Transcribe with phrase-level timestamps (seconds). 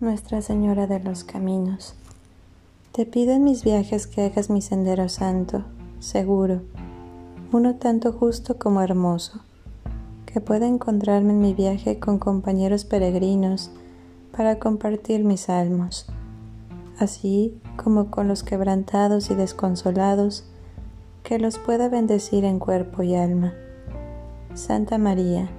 [0.00, 1.94] Nuestra Señora de los Caminos,
[2.92, 5.64] te pido en mis viajes que hagas mi sendero santo,
[5.98, 6.62] seguro,
[7.52, 9.40] uno tanto justo como hermoso,
[10.24, 13.72] que pueda encontrarme en mi viaje con compañeros peregrinos
[14.34, 16.06] para compartir mis salmos,
[16.98, 20.44] así como con los quebrantados y desconsolados,
[21.24, 23.52] que los pueda bendecir en cuerpo y alma.
[24.54, 25.50] Santa María,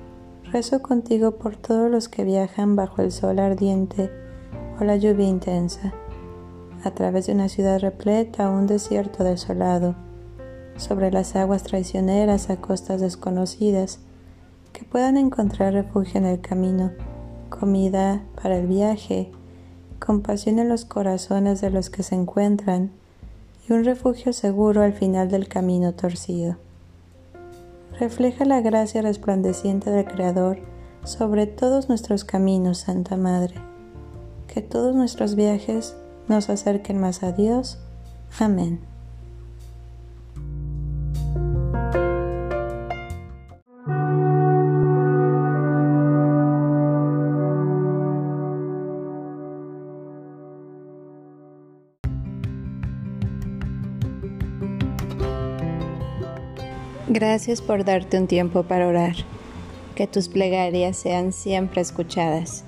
[0.52, 4.10] rezo contigo por todos los que viajan bajo el sol ardiente,
[4.84, 5.94] la lluvia intensa,
[6.84, 9.96] a través de una ciudad repleta un desierto desolado,
[10.78, 14.00] sobre las aguas traicioneras a costas desconocidas,
[14.74, 16.92] que puedan encontrar refugio en el camino,
[17.50, 19.32] comida para el viaje,
[20.00, 22.92] compasión en los corazones de los que se encuentran
[23.68, 26.58] y un refugio seguro al final del camino torcido.
[28.00, 30.60] Refleja la gracia resplandeciente del Creador
[31.04, 33.71] sobre todos nuestros caminos, Santa Madre
[34.54, 35.96] que todos nuestros viajes
[36.28, 37.78] nos acerquen más a Dios.
[38.40, 38.80] Amén.
[57.08, 59.16] Gracias por darte un tiempo para orar.
[59.96, 62.64] Que tus plegarias sean siempre escuchadas.